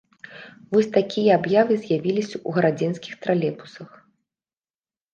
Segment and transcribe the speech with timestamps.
[0.71, 3.89] Вось такія аб'явы з'явіліся ў гарадзенскіх тралейбусах.